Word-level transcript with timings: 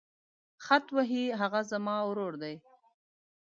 خط 0.65 0.85
وهي 0.95 1.23
هغه 1.41 1.61
زما 1.71 1.95
ورور 2.09 2.33
دی. 2.43 2.55